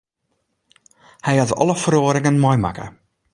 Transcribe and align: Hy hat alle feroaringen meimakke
Hy 1.27 1.35
hat 1.41 1.53
alle 1.61 1.75
feroaringen 1.83 2.41
meimakke 2.47 2.89